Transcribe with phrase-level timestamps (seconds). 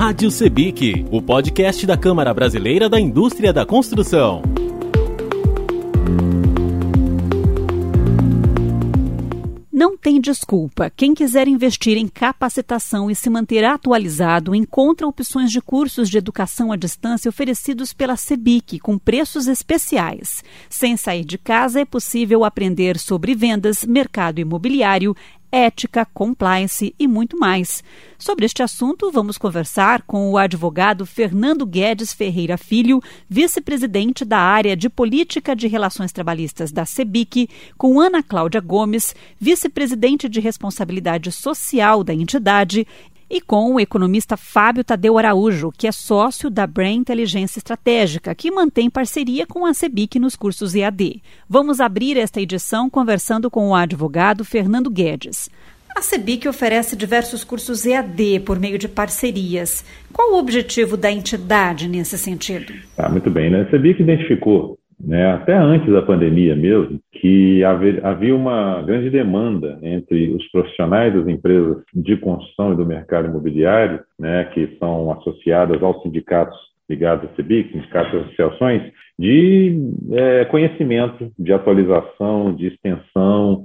[0.00, 4.40] Rádio Sebic, o podcast da Câmara Brasileira da Indústria da Construção.
[9.70, 10.88] Não tem desculpa.
[10.88, 16.72] Quem quiser investir em capacitação e se manter atualizado encontra opções de cursos de educação
[16.72, 20.42] à distância oferecidos pela Sebic com preços especiais.
[20.70, 25.14] Sem sair de casa é possível aprender sobre vendas, mercado imobiliário,
[25.50, 27.82] ética, compliance e muito mais.
[28.18, 34.76] Sobre este assunto, vamos conversar com o advogado Fernando Guedes Ferreira Filho, vice-presidente da área
[34.76, 42.04] de Política de Relações Trabalhistas da CEBIC, com Ana Cláudia Gomes, vice-presidente de Responsabilidade Social
[42.04, 42.86] da entidade,
[43.30, 48.50] e com o economista Fábio Tadeu Araújo, que é sócio da Brain Inteligência Estratégica, que
[48.50, 51.22] mantém parceria com a CEBIC nos cursos EAD.
[51.48, 55.48] Vamos abrir esta edição conversando com o advogado Fernando Guedes.
[55.94, 59.84] A CEBIC oferece diversos cursos EAD por meio de parcerias.
[60.12, 62.72] Qual o objetivo da entidade nesse sentido?
[62.96, 63.50] Ah, muito bem.
[63.50, 63.62] Né?
[63.62, 70.30] A CEBIC identificou né, até antes da pandemia mesmo, que havia uma grande demanda entre
[70.34, 76.02] os profissionais das empresas de construção e do mercado imobiliário, né, que são associadas aos
[76.02, 83.64] sindicatos ligados à CEBIC, sindicatos e associações, de é, conhecimento, de atualização, de extensão,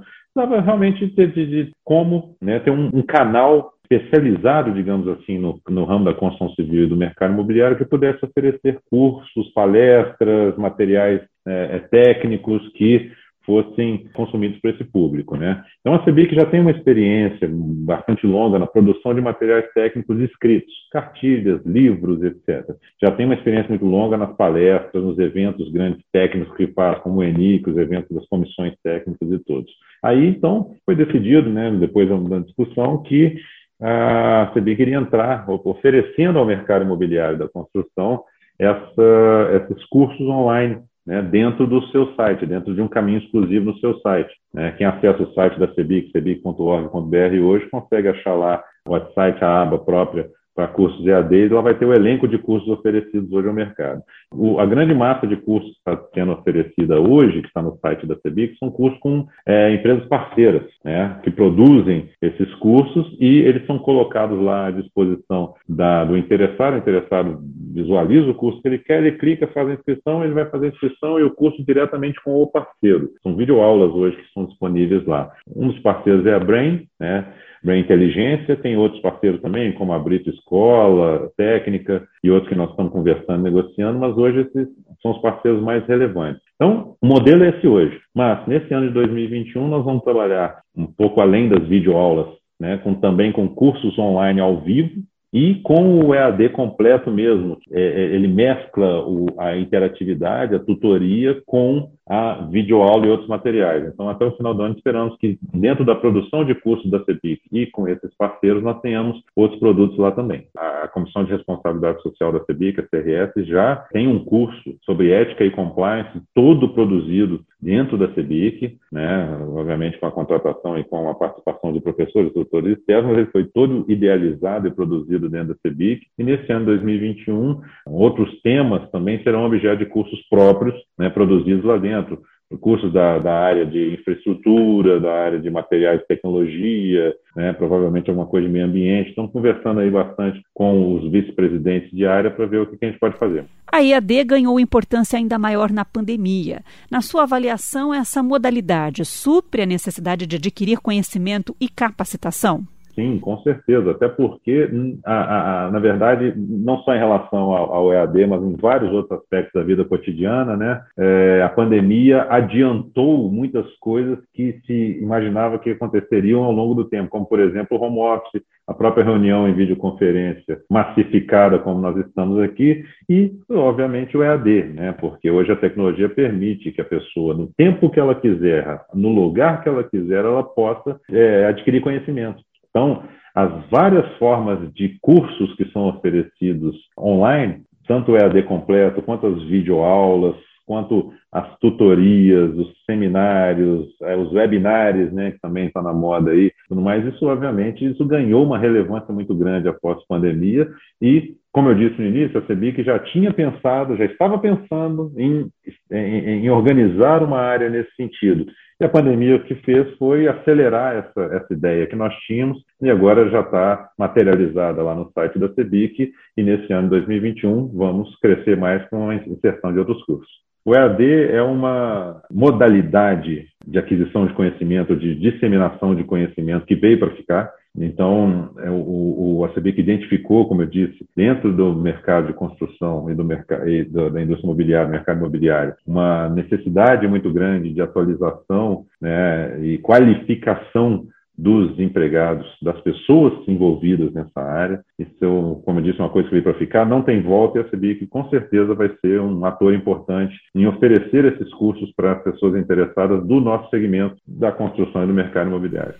[0.64, 5.84] realmente de, de, de como né, ter um, um canal especializado, digamos assim, no, no,
[5.84, 11.76] ramo da construção civil e do mercado imobiliário que pudesse oferecer cursos, palestras, materiais é,
[11.76, 13.10] é técnicos que
[13.46, 15.36] fossem consumidos por esse público.
[15.36, 15.64] Né?
[15.80, 20.74] Então, a CEBIC já tem uma experiência bastante longa na produção de materiais técnicos escritos,
[20.90, 22.68] cartilhas, livros, etc.
[23.00, 27.20] Já tem uma experiência muito longa nas palestras, nos eventos grandes técnicos que faz, como
[27.20, 29.72] o ENIC, os eventos das comissões técnicas e todos.
[30.02, 33.36] Aí, então, foi decidido, né, depois da discussão, que
[33.80, 38.24] a CEBIC iria entrar oferecendo ao mercado imobiliário da construção
[38.58, 43.78] essa, esses cursos online né, dentro do seu site, dentro de um caminho exclusivo no
[43.78, 44.32] seu site.
[44.52, 44.72] Né?
[44.72, 49.78] Quem acessa o site da CEBIC, cebic.org.br hoje, consegue achar lá o site, a aba
[49.78, 54.02] própria para cursos EAD, ela vai ter o elenco de cursos oferecidos hoje ao mercado.
[54.32, 58.06] O, a grande massa de cursos que está sendo oferecida hoje, que está no site
[58.06, 63.66] da CEBIC, são cursos com é, empresas parceiras, né, que produzem esses cursos e eles
[63.66, 66.74] são colocados lá à disposição da, do interessado.
[66.74, 67.38] O interessado
[67.74, 70.70] visualiza o curso que ele quer, ele clica, faz a inscrição, ele vai fazer a
[70.70, 73.10] inscrição e o curso diretamente com o parceiro.
[73.22, 75.30] São videoaulas hoje que são disponíveis lá.
[75.54, 77.26] Um dos parceiros é a Brain, né,
[77.66, 82.70] Brain Inteligência, tem outros parceiros também, como a Brito Escola, Técnica e outros que nós
[82.70, 84.68] estamos conversando, negociando, mas hoje esses
[85.02, 86.40] são os parceiros mais relevantes.
[86.54, 90.86] Então, o modelo é esse hoje, mas nesse ano de 2021 nós vamos trabalhar um
[90.86, 92.28] pouco além das videoaulas,
[92.58, 97.80] né, com, também com cursos online ao vivo, e com o EAD completo mesmo, é,
[97.80, 99.04] é, ele mescla
[99.38, 103.84] a interatividade, a tutoria com a videoaula e outros materiais.
[103.86, 107.42] Então, até o final do ano, esperamos que dentro da produção de cursos da CEPIC
[107.52, 110.46] e com esses parceiros, nós tenhamos outros produtos lá também.
[110.56, 115.44] A Comissão de Responsabilidade Social da CEBIC, a CRS, já tem um curso sobre ética
[115.44, 119.38] e compliance, todo produzido dentro da CEBIC, né?
[119.48, 123.84] obviamente com a contratação e com a participação de professores, doutores externos, ele foi todo
[123.88, 126.06] idealizado e produzido dentro da CEBIC.
[126.18, 131.76] E nesse ano 2021, outros temas também serão objeto de cursos próprios, né, produzidos lá
[131.76, 132.22] dentro dentro,
[132.60, 138.26] cursos da, da, área de infraestrutura, da área de materiais de tecnologia, né, provavelmente alguma
[138.26, 139.10] coisa de meio ambiente.
[139.10, 143.00] Estamos conversando aí bastante com os vice-presidentes de área para ver o que a gente
[143.00, 143.44] pode fazer.
[143.70, 146.62] A EAD ganhou importância ainda maior na pandemia.
[146.88, 152.64] Na sua avaliação, essa modalidade supre a necessidade de adquirir conhecimento e capacitação?
[152.96, 153.90] Sim, com certeza.
[153.90, 158.42] Até porque, hum, a, a, na verdade, não só em relação ao, ao, EAD, mas
[158.42, 160.82] em vários outros aspectos da vida cotidiana, né?
[160.98, 167.10] É, a pandemia adiantou muitas coisas que se imaginava que aconteceriam ao longo do tempo,
[167.10, 172.42] como, por exemplo, o home office, a própria reunião em videoconferência massificada, como nós estamos
[172.42, 174.92] aqui, e, obviamente, o EAD, né?
[174.98, 179.62] Porque hoje a tecnologia permite que a pessoa, no tempo que ela quiser, no lugar
[179.62, 182.46] que ela quiser, ela possa é, adquirir conhecimento.
[182.76, 189.26] Então, as várias formas de cursos que são oferecidos online, tanto o EAD completo, quanto
[189.26, 190.36] as videoaulas,
[190.66, 196.52] quanto as tutorias, os seminários, é, os webinários, né, que também está na moda aí,
[196.68, 200.68] tudo mais, isso obviamente isso ganhou uma relevância muito grande após a pandemia
[201.00, 205.48] e, como eu disse no início, a CEBIC já tinha pensado, já estava pensando em,
[205.90, 208.44] em, em organizar uma área nesse sentido.
[208.78, 212.90] E a pandemia o que fez foi acelerar essa, essa ideia que nós tínhamos e
[212.90, 218.54] agora já está materializada lá no site da CEBIC e nesse ano 2021 vamos crescer
[218.54, 220.30] mais com a inserção de outros cursos.
[220.62, 226.98] O EAD é uma modalidade de aquisição de conhecimento, de disseminação de conhecimento que veio
[226.98, 227.52] para ficar.
[227.78, 233.14] Então, é, o, o ACBIC identificou, como eu disse, dentro do mercado de construção e,
[233.14, 233.22] do
[233.66, 241.06] e da indústria imobiliária, mercado imobiliário, uma necessidade muito grande de atualização né, e qualificação
[241.38, 244.80] dos empregados, das pessoas envolvidas nessa área.
[244.98, 247.60] Isso, como eu disse, é uma coisa que veio para ficar, não tem volta e
[247.60, 252.56] a CBIC com certeza vai ser um ator importante em oferecer esses cursos para pessoas
[252.56, 255.94] interessadas do nosso segmento da construção e do mercado imobiliário.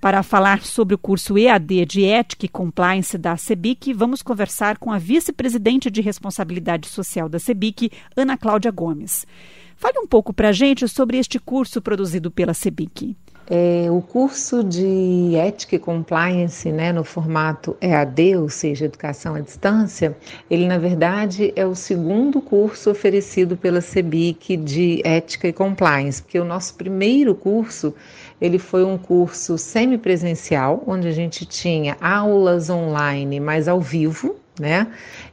[0.00, 4.92] Para falar sobre o curso EAD de Ética e Compliance da CEBIC, vamos conversar com
[4.92, 9.26] a vice-presidente de Responsabilidade Social da CEBIC, Ana Cláudia Gomes.
[9.74, 13.16] Fale um pouco para a gente sobre este curso produzido pela CEBIC.
[13.48, 19.40] É, o curso de Ética e Compliance, né, no formato EAD, ou seja, Educação à
[19.40, 20.16] Distância,
[20.50, 26.40] ele na verdade é o segundo curso oferecido pela CEBIC de Ética e Compliance, porque
[26.40, 27.94] o nosso primeiro curso
[28.40, 34.86] ele foi um curso semipresencial, onde a gente tinha aulas online, mas ao vivo, né?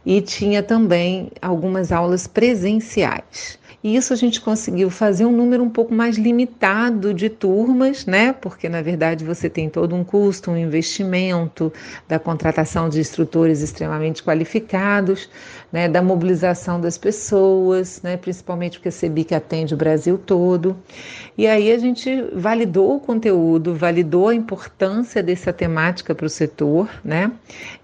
[0.06, 3.60] E tinha também algumas aulas presenciais.
[3.84, 8.32] E isso a gente conseguiu fazer um número um pouco mais limitado de turmas, né?
[8.32, 11.72] Porque na verdade você tem todo um custo, um investimento
[12.08, 15.30] da contratação de instrutores extremamente qualificados,
[15.70, 15.90] né?
[15.90, 18.16] Da mobilização das pessoas, né?
[18.16, 20.78] Principalmente porque a CEBIC atende o Brasil todo.
[21.38, 26.90] E aí a gente validou o conteúdo, validou a importância dessa temática para o setor,
[27.04, 27.34] né?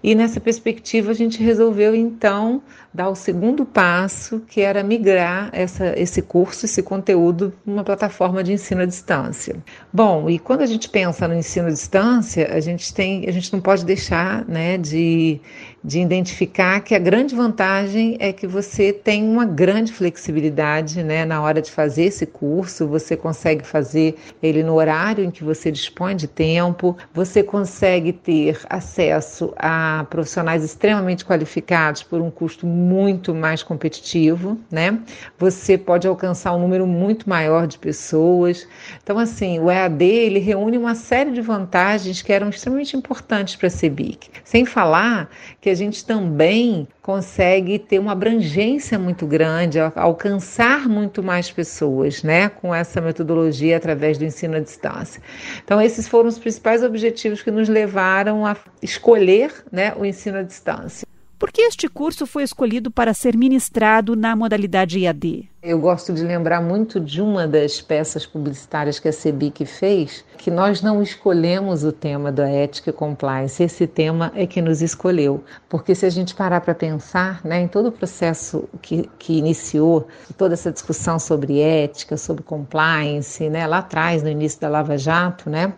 [0.02, 2.62] E nessa perspectiva a gente resolveu então
[2.92, 8.52] dar o segundo passo, que era migrar essa, esse curso, esse conteúdo, numa plataforma de
[8.52, 9.56] ensino à distância.
[9.92, 13.52] Bom, e quando a gente pensa no ensino à distância, a gente tem, a gente
[13.52, 15.40] não pode deixar, né, de
[15.82, 21.40] de identificar que a grande vantagem é que você tem uma grande flexibilidade né, na
[21.40, 26.14] hora de fazer esse curso, você consegue fazer ele no horário em que você dispõe
[26.14, 33.62] de tempo, você consegue ter acesso a profissionais extremamente qualificados por um custo muito mais
[33.62, 34.98] competitivo, né?
[35.38, 38.68] Você pode alcançar um número muito maior de pessoas.
[39.02, 43.68] Então, assim, o EAD ele reúne uma série de vantagens que eram extremamente importantes para
[43.68, 44.28] a CEBIC.
[44.44, 45.30] Sem falar
[45.60, 52.48] que a gente também consegue ter uma abrangência muito grande, alcançar muito mais pessoas, né,
[52.48, 55.22] com essa metodologia através do ensino à distância.
[55.64, 60.42] Então, esses foram os principais objetivos que nos levaram a escolher, né, o ensino à
[60.42, 61.09] distância.
[61.40, 65.48] Por que este curso foi escolhido para ser ministrado na modalidade IAD?
[65.62, 70.50] Eu gosto de lembrar muito de uma das peças publicitárias que a CEBIC fez, que
[70.50, 75.42] nós não escolhemos o tema da ética e compliance, esse tema é que nos escolheu.
[75.66, 80.08] Porque se a gente parar para pensar né, em todo o processo que, que iniciou,
[80.36, 85.48] toda essa discussão sobre ética, sobre compliance, né, lá atrás, no início da Lava Jato,
[85.48, 85.72] né,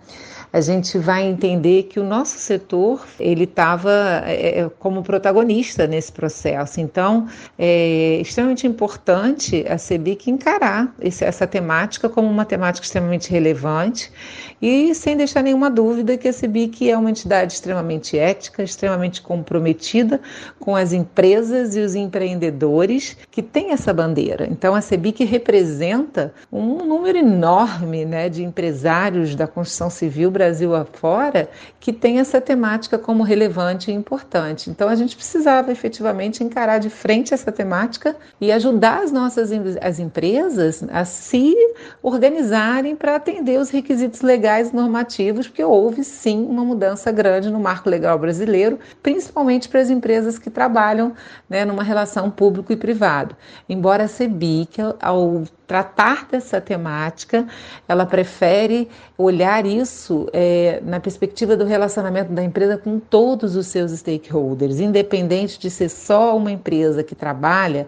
[0.52, 6.12] a gente vai entender que o nosso setor ele estava é, é, como protagonista nesse
[6.12, 6.78] processo.
[6.78, 7.26] Então,
[7.58, 14.12] é extremamente importante a CEBIC encarar esse, essa temática como uma temática extremamente relevante
[14.60, 20.20] e sem deixar nenhuma dúvida que a CEBIC é uma entidade extremamente ética, extremamente comprometida
[20.60, 24.46] com as empresas e os empreendedores que têm essa bandeira.
[24.50, 30.74] Então, a CEBIC representa um número enorme né, de empresários da construção civil brasileira Brasil
[30.74, 34.68] afora que tem essa temática como relevante e importante.
[34.68, 40.00] Então a gente precisava efetivamente encarar de frente essa temática e ajudar as nossas as
[40.00, 41.54] empresas a se
[42.02, 47.88] organizarem para atender os requisitos legais normativos, porque houve sim uma mudança grande no marco
[47.88, 51.12] legal brasileiro, principalmente para as empresas que trabalham
[51.48, 53.36] né, numa relação público e privado.
[53.68, 57.46] Embora a CEBIC, ao tratar dessa temática,
[57.88, 63.90] ela prefere olhar isso é, na perspectiva do relacionamento da empresa com todos os seus
[63.92, 67.86] stakeholders, independente de ser só uma empresa que trabalha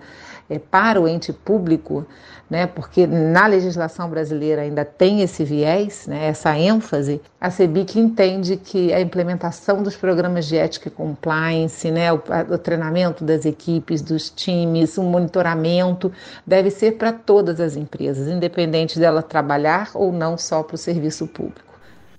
[0.48, 2.06] é, para o ente público,
[2.48, 8.56] né, porque na legislação brasileira ainda tem esse viés, né, essa ênfase, a CEBIC entende
[8.56, 12.20] que a implementação dos programas de ética e compliance, né, o,
[12.50, 16.12] o treinamento das equipes, dos times, o monitoramento,
[16.46, 21.26] deve ser para todas as empresas, independente dela trabalhar ou não só para o serviço
[21.26, 21.73] público.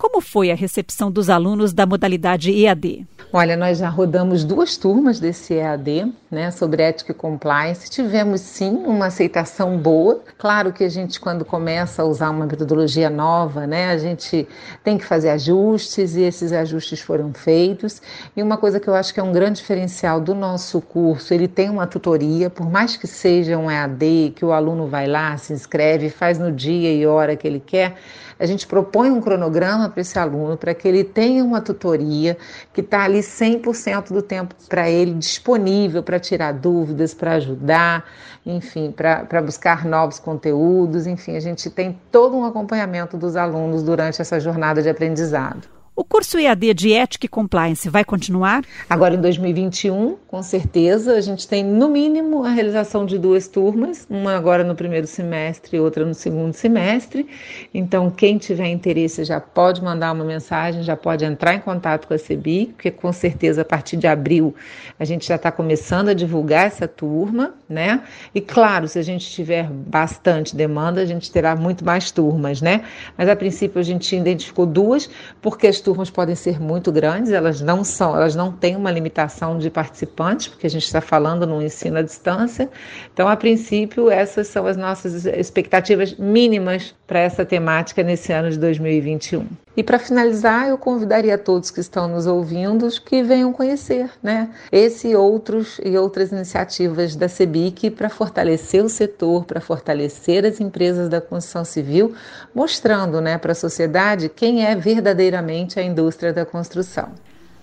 [0.07, 3.07] Como foi a recepção dos alunos da modalidade EAD?
[3.33, 7.89] Olha, nós já rodamos duas turmas desse EAD, né, sobre ética e compliance.
[7.89, 10.21] Tivemos sim uma aceitação boa.
[10.37, 14.47] Claro que a gente, quando começa a usar uma metodologia nova, né, a gente
[14.83, 17.99] tem que fazer ajustes e esses ajustes foram feitos.
[18.37, 21.47] E uma coisa que eu acho que é um grande diferencial do nosso curso, ele
[21.47, 25.51] tem uma tutoria, por mais que seja um EAD, que o aluno vai lá, se
[25.51, 27.95] inscreve, faz no dia e hora que ele quer
[28.39, 32.37] a gente propõe um cronograma para esse aluno para que ele tenha uma tutoria
[32.73, 38.05] que está ali 100% do tempo para ele disponível para tirar dúvidas, para ajudar,
[38.45, 44.21] enfim, para buscar novos conteúdos, enfim, a gente tem todo um acompanhamento dos alunos durante
[44.21, 45.74] essa jornada de aprendizado.
[45.97, 48.65] O curso EAD de Ética e Compliance vai continuar?
[48.89, 51.13] Agora em 2021, com certeza.
[51.13, 55.77] A gente tem, no mínimo, a realização de duas turmas, uma agora no primeiro semestre
[55.77, 57.25] e outra no segundo semestre.
[57.73, 62.13] Então, quem tiver interesse já pode mandar uma mensagem, já pode entrar em contato com
[62.13, 64.53] a CEBI, porque com certeza a partir de abril
[64.99, 68.03] a gente já está começando a divulgar essa turma, né?
[68.33, 72.81] E claro, se a gente tiver bastante demanda, a gente terá muito mais turmas, né?
[73.17, 75.09] Mas a princípio a gente identificou duas,
[75.41, 79.59] porque as turmas podem ser muito grandes, elas não são, elas não têm uma limitação
[79.59, 82.67] de participantes, porque a gente está falando no ensino à distância.
[83.13, 88.57] Então, a princípio, essas são as nossas expectativas mínimas para essa temática nesse ano de
[88.57, 89.45] 2021.
[89.77, 95.09] E para finalizar, eu convidaria todos que estão nos ouvindo que venham conhecer, né, esse
[95.09, 101.09] e outros e outras iniciativas da CEBIC para fortalecer o setor, para fortalecer as empresas
[101.09, 102.15] da construção civil,
[102.53, 107.13] mostrando, né, para a sociedade quem é verdadeiramente a indústria da construção.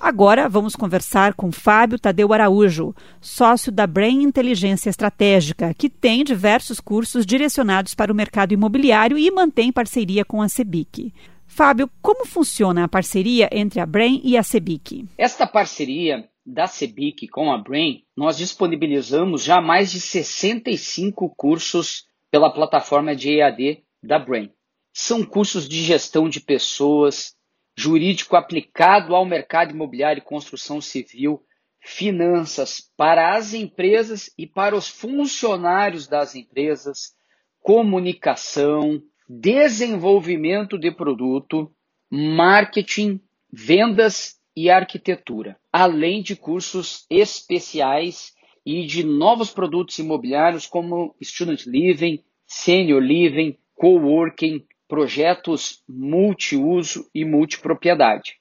[0.03, 6.81] Agora vamos conversar com Fábio Tadeu Araújo, sócio da Brain Inteligência Estratégica, que tem diversos
[6.81, 11.15] cursos direcionados para o mercado imobiliário e mantém parceria com a CEBIC.
[11.47, 15.07] Fábio, como funciona a parceria entre a Brain e a CEBIC?
[15.17, 22.51] Esta parceria da CEBIC com a Brain, nós disponibilizamos já mais de 65 cursos pela
[22.51, 24.51] plataforma de EAD da Brain.
[24.93, 27.37] São cursos de gestão de pessoas,
[27.77, 31.43] jurídico aplicado ao mercado imobiliário e construção civil,
[31.81, 37.15] finanças para as empresas e para os funcionários das empresas,
[37.61, 41.73] comunicação, desenvolvimento de produto,
[42.11, 51.67] marketing, vendas e arquitetura, além de cursos especiais e de novos produtos imobiliários como Student
[51.67, 58.39] Living, Senior Living, Coworking, projetos multiuso e multipropriedade.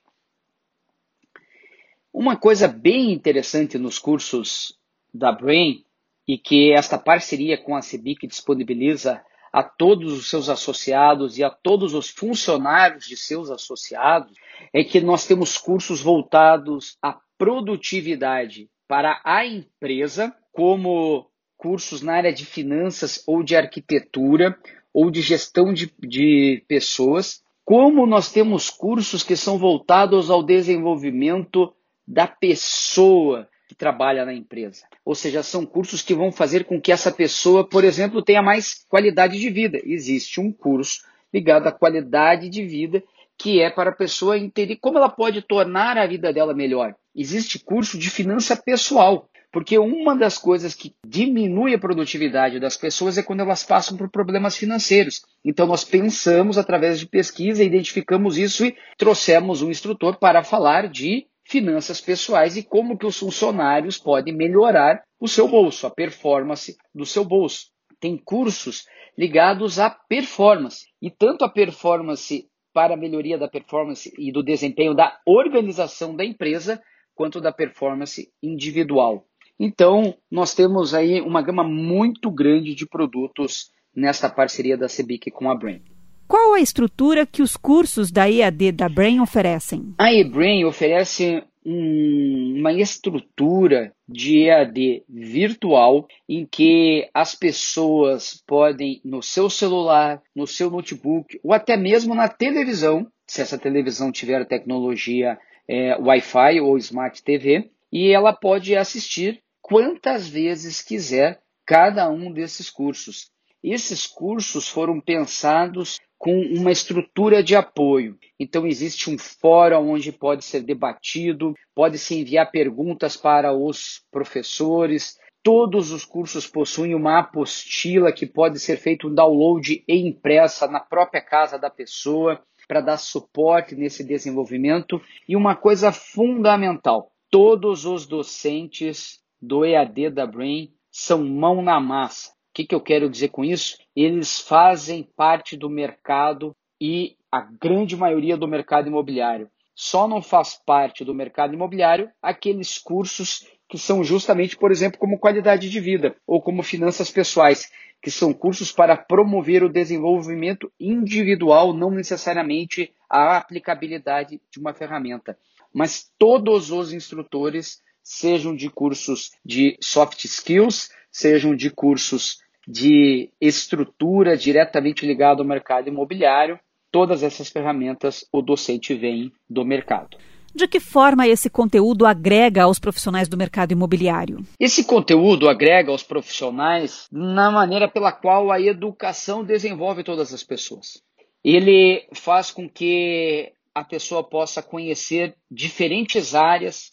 [2.13, 4.77] Uma coisa bem interessante nos cursos
[5.13, 5.85] da Brain
[6.27, 11.49] e que esta parceria com a CEBIC disponibiliza a todos os seus associados e a
[11.49, 14.33] todos os funcionários de seus associados
[14.73, 22.33] é que nós temos cursos voltados à produtividade para a empresa, como cursos na área
[22.33, 24.57] de finanças ou de arquitetura
[24.93, 31.73] ou de gestão de, de pessoas, como nós temos cursos que são voltados ao desenvolvimento
[32.07, 34.85] da pessoa, que trabalha na empresa.
[35.05, 38.85] Ou seja, são cursos que vão fazer com que essa pessoa, por exemplo, tenha mais
[38.89, 39.79] qualidade de vida.
[39.85, 41.01] Existe um curso
[41.33, 43.01] ligado à qualidade de vida
[43.37, 46.93] que é para a pessoa entender como ela pode tornar a vida dela melhor.
[47.15, 53.17] Existe curso de finança pessoal, porque uma das coisas que diminui a produtividade das pessoas
[53.17, 55.21] é quando elas passam por problemas financeiros.
[55.43, 61.27] Então nós pensamos através de pesquisa, identificamos isso e trouxemos um instrutor para falar de
[61.43, 67.05] finanças pessoais e como que os funcionários podem melhorar o seu bolso, a performance do
[67.05, 67.67] seu bolso.
[67.99, 68.85] Tem cursos
[69.17, 74.95] ligados à performance e tanto a performance para a melhoria da performance e do desempenho
[74.95, 76.81] da organização da empresa,
[77.13, 79.27] quanto da performance individual.
[79.63, 85.51] Então, nós temos aí uma gama muito grande de produtos nesta parceria da CEBIC com
[85.51, 85.83] a Brain.
[86.27, 89.93] Qual a estrutura que os cursos da EAD da Brain oferecem?
[89.99, 99.21] A eBrain oferece um, uma estrutura de EAD virtual em que as pessoas podem, no
[99.21, 105.37] seu celular, no seu notebook ou até mesmo na televisão, se essa televisão tiver tecnologia
[105.67, 109.39] é, Wi-Fi ou Smart TV, e ela pode assistir
[109.71, 113.31] quantas vezes quiser cada um desses cursos.
[113.63, 118.17] Esses cursos foram pensados com uma estrutura de apoio.
[118.37, 125.17] Então, existe um fórum onde pode ser debatido, pode-se enviar perguntas para os professores.
[125.41, 130.81] Todos os cursos possuem uma apostila que pode ser feito um download e impressa na
[130.81, 132.43] própria casa da pessoa.
[132.67, 135.01] para dar suporte nesse desenvolvimento.
[135.27, 142.29] E uma coisa fundamental: todos os docentes do EAD da Brain são mão na massa.
[142.29, 143.77] O que, que eu quero dizer com isso?
[143.95, 149.49] Eles fazem parte do mercado e a grande maioria do mercado imobiliário.
[149.73, 155.17] Só não faz parte do mercado imobiliário aqueles cursos que são justamente, por exemplo, como
[155.17, 157.71] qualidade de vida ou como finanças pessoais,
[158.01, 165.37] que são cursos para promover o desenvolvimento individual, não necessariamente a aplicabilidade de uma ferramenta.
[165.73, 174.37] Mas todos os instrutores, sejam de cursos de soft skills, sejam de cursos de estrutura
[174.37, 176.59] diretamente ligado ao mercado imobiliário,
[176.91, 180.17] todas essas ferramentas o docente vem do mercado.
[180.53, 184.45] De que forma esse conteúdo agrega aos profissionais do mercado imobiliário?
[184.59, 191.01] Esse conteúdo agrega aos profissionais na maneira pela qual a educação desenvolve todas as pessoas.
[191.41, 196.91] Ele faz com que a pessoa possa conhecer diferentes áreas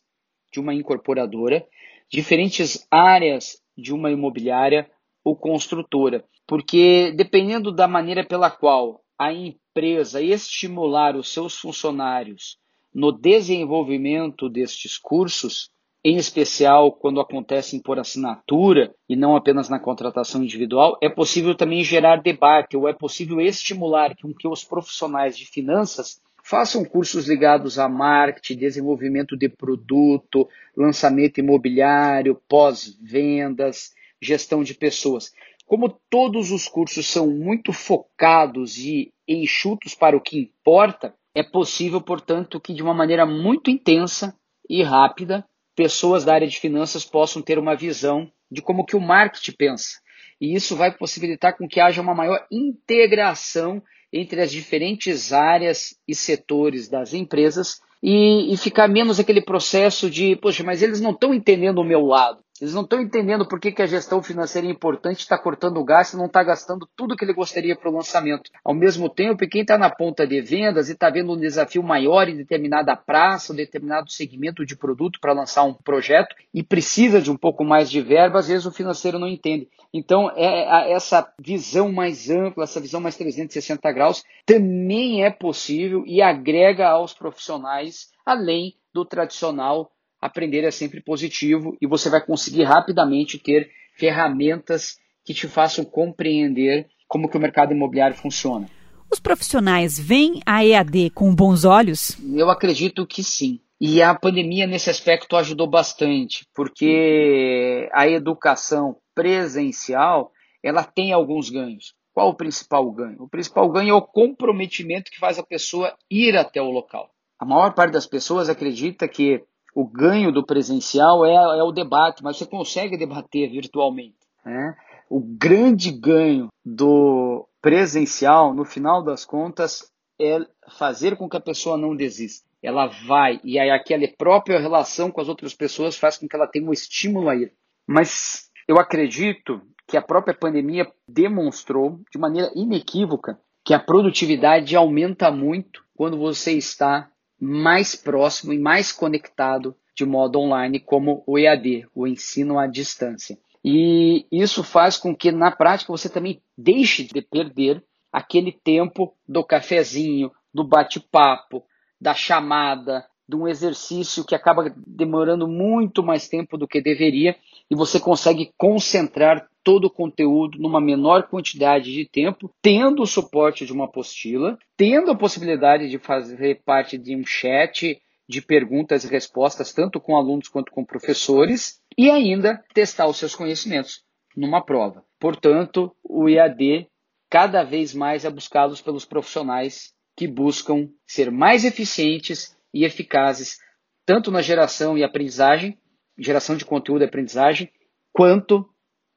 [0.53, 1.67] de uma incorporadora,
[2.11, 4.91] diferentes áreas de uma imobiliária
[5.23, 12.57] ou construtora, porque dependendo da maneira pela qual a empresa estimular os seus funcionários
[12.95, 15.71] no desenvolvimento destes cursos,
[16.05, 21.83] em especial quando acontecem por assinatura e não apenas na contratação individual, é possível também
[21.85, 27.91] gerar debate ou é possível estimular que os profissionais de finanças façam cursos ligados a
[27.91, 35.31] marketing, desenvolvimento de produto, lançamento imobiliário, pós-vendas, gestão de pessoas.
[35.67, 42.01] Como todos os cursos são muito focados e enxutos para o que importa, é possível,
[42.01, 44.35] portanto, que de uma maneira muito intensa
[44.71, 45.45] e rápida,
[45.77, 49.99] pessoas da área de finanças possam ter uma visão de como que o marketing pensa.
[50.41, 56.15] E isso vai possibilitar com que haja uma maior integração entre as diferentes áreas e
[56.15, 61.35] setores das empresas e, e ficar menos aquele processo de, poxa, mas eles não estão
[61.35, 62.43] entendendo o meu lado.
[62.61, 65.85] Eles não estão entendendo por que, que a gestão financeira é importante, está cortando o
[65.85, 68.51] gasto e não está gastando tudo que ele gostaria para o lançamento.
[68.65, 72.29] Ao mesmo tempo, quem está na ponta de vendas e está vendo um desafio maior
[72.29, 77.31] em determinada praça, um determinado segmento de produto para lançar um projeto e precisa de
[77.31, 79.69] um pouco mais de verba, às vezes o financeiro não entende.
[79.93, 86.21] Então, é, essa visão mais ampla, essa visão mais 360 graus, também é possível e
[86.21, 89.91] agrega aos profissionais, além do tradicional
[90.21, 96.87] aprender é sempre positivo e você vai conseguir rapidamente ter ferramentas que te façam compreender
[97.07, 98.69] como que o mercado imobiliário funciona.
[99.11, 102.17] Os profissionais veem a EAD com bons olhos?
[102.35, 103.61] Eu acredito que sim.
[103.81, 111.95] E a pandemia nesse aspecto ajudou bastante, porque a educação presencial, ela tem alguns ganhos.
[112.13, 113.23] Qual o principal ganho?
[113.23, 117.11] O principal ganho é o comprometimento que faz a pessoa ir até o local.
[117.39, 122.23] A maior parte das pessoas acredita que o ganho do presencial é, é o debate,
[122.23, 124.17] mas você consegue debater virtualmente.
[124.45, 124.77] Né?
[125.09, 130.39] O grande ganho do presencial, no final das contas, é
[130.77, 132.49] fazer com que a pessoa não desista.
[132.63, 136.47] Ela vai, e aí aquela própria relação com as outras pessoas faz com que ela
[136.47, 137.53] tenha um estímulo a ir.
[137.87, 145.31] Mas eu acredito que a própria pandemia demonstrou de maneira inequívoca que a produtividade aumenta
[145.31, 151.87] muito quando você está mais próximo e mais conectado de modo online, como o EAD,
[151.95, 153.39] o ensino à distância.
[153.65, 159.45] E isso faz com que, na prática, você também deixe de perder aquele tempo do
[159.45, 161.65] cafezinho, do bate-papo,
[162.01, 167.37] da chamada, de um exercício que acaba demorando muito mais tempo do que deveria
[167.71, 173.67] e você consegue concentrar todo o conteúdo numa menor quantidade de tempo, tendo o suporte
[173.67, 179.09] de uma apostila, tendo a possibilidade de fazer parte de um chat de perguntas e
[179.09, 184.01] respostas, tanto com alunos quanto com professores, e ainda testar os seus conhecimentos
[184.35, 185.05] numa prova.
[185.21, 186.89] Portanto, o IAD
[187.29, 193.59] cada vez mais é buscado pelos profissionais que buscam ser mais eficientes e eficazes,
[194.07, 195.77] tanto na geração e aprendizagem,
[196.19, 197.71] geração de conteúdo e aprendizagem,
[198.15, 198.67] quanto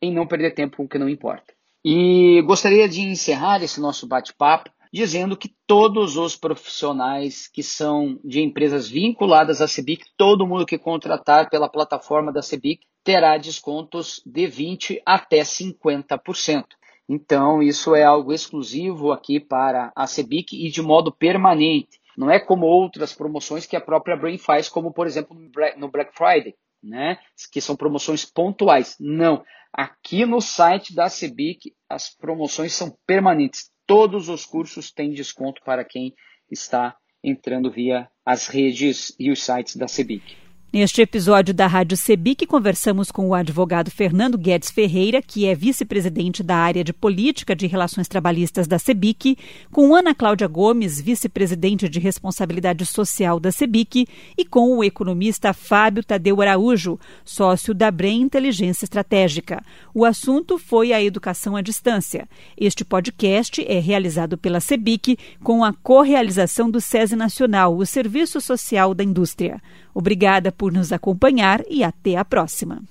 [0.02, 1.54] em não perder tempo com o que não importa.
[1.84, 8.42] E gostaria de encerrar esse nosso bate-papo dizendo que todos os profissionais que são de
[8.42, 14.48] empresas vinculadas à CEBIC, todo mundo que contratar pela plataforma da CEBIC terá descontos de
[14.48, 16.66] 20 até 50%.
[17.08, 22.00] Então, isso é algo exclusivo aqui para a CEBIC e de modo permanente.
[22.18, 25.36] Não é como outras promoções que a própria Brain faz, como por exemplo
[25.78, 27.17] no Black Friday, né?
[27.52, 28.96] que são promoções pontuais.
[29.00, 29.44] Não.
[29.74, 33.72] Aqui no site da CEBIC, as promoções são permanentes.
[33.86, 36.13] Todos os cursos têm desconto para quem
[36.50, 40.40] está entrando via as redes e os sites da CEBIC.
[40.73, 46.41] Neste episódio da Rádio Sebic, conversamos com o advogado Fernando Guedes Ferreira, que é vice-presidente
[46.41, 49.38] da área de política de relações trabalhistas da Sebic,
[49.69, 54.07] com Ana Cláudia Gomes, vice-presidente de responsabilidade social da Sebic,
[54.38, 59.62] e com o economista Fábio Tadeu Araújo, sócio da Brem Inteligência Estratégica.
[59.93, 62.29] O assunto foi a educação à distância.
[62.57, 68.93] Este podcast é realizado pela Sebic com a correalização do SESI Nacional, o Serviço Social
[68.93, 69.62] da Indústria.
[69.93, 72.82] Obrigada por nos acompanhar e até a próxima.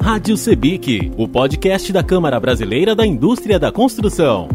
[0.00, 4.48] Rádio Sebic, o podcast da Câmara Brasileira da Indústria da Construção.